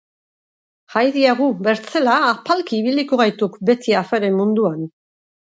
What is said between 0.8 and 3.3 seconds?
Jai diagu bertzela, apalki ibiliko